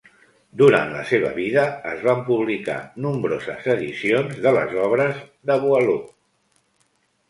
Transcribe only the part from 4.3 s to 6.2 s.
de les obres de Boileau.